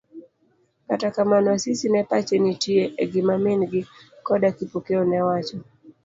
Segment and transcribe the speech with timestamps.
[0.87, 3.81] Kata kamano, Asisi ne pache nitie e gima min gi
[4.25, 5.57] koda Kipokeo newacho.